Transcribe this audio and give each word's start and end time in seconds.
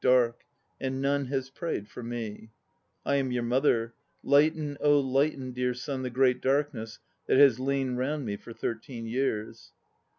dark; 0.03 0.41
and 0.79 0.99
none 0.99 1.25
has 1.25 1.51
prayed 1.51 1.87
for 1.87 2.01
me. 2.01 2.49
I 3.05 3.17
am 3.17 3.31
your 3.31 3.43
mother. 3.43 3.93
Lighten, 4.23 4.75
oh 4.81 4.99
lighten, 4.99 5.51
dear 5.51 5.75
son, 5.75 6.01
the 6.01 6.09
great 6.09 6.41
darkness 6.41 6.97
that 7.27 7.37
has 7.37 7.59
lain 7.59 7.95
round 7.95 8.25
me 8.25 8.35
for 8.35 8.51
thirteen 8.51 9.05
years! 9.05 9.73